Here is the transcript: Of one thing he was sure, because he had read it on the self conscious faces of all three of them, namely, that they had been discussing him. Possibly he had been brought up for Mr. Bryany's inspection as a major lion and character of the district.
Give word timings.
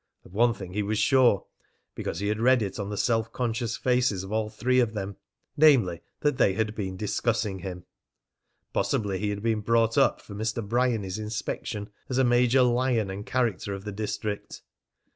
Of 0.25 0.33
one 0.33 0.55
thing 0.55 0.73
he 0.73 0.81
was 0.81 0.97
sure, 0.97 1.45
because 1.93 2.17
he 2.17 2.29
had 2.29 2.39
read 2.39 2.63
it 2.63 2.79
on 2.79 2.89
the 2.89 2.97
self 2.97 3.31
conscious 3.31 3.77
faces 3.77 4.23
of 4.23 4.31
all 4.31 4.49
three 4.49 4.79
of 4.79 4.95
them, 4.95 5.15
namely, 5.55 6.01
that 6.21 6.39
they 6.39 6.53
had 6.53 6.73
been 6.73 6.97
discussing 6.97 7.59
him. 7.59 7.83
Possibly 8.73 9.19
he 9.19 9.29
had 9.29 9.43
been 9.43 9.61
brought 9.61 9.99
up 9.99 10.19
for 10.19 10.33
Mr. 10.33 10.67
Bryany's 10.67 11.19
inspection 11.19 11.91
as 12.09 12.17
a 12.17 12.23
major 12.23 12.63
lion 12.63 13.11
and 13.11 13.27
character 13.27 13.75
of 13.75 13.83
the 13.83 13.91
district. 13.91 14.63